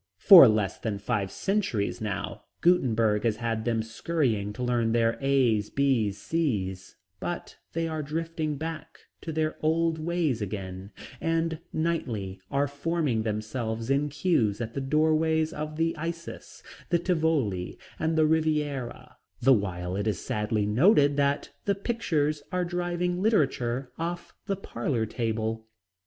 [0.17, 5.61] For less than five centuries now Gutenberg has had them scurrying to learn their A,
[5.75, 10.91] B, C's, but they are drifting back to their old ways again,
[11.21, 17.77] and nightly are forming themselves in cues at the doorways of the "Isis," the "Tivoli,"
[17.99, 23.91] and the "Riviera," the while it is sadly noted that "'the pictures' are driving literature
[23.99, 25.67] off the parlor table."